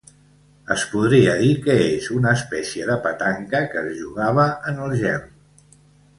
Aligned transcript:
Es 0.75 0.85
podria 0.93 1.35
dir 1.41 1.51
que 1.67 1.75
és 1.89 2.07
una 2.15 2.31
espècie 2.39 2.89
de 2.91 2.97
petanca 3.05 3.63
que 3.75 3.85
es 3.85 3.93
jugava 4.01 4.49
en 4.73 4.83
el 4.89 4.99
gel. 5.05 5.31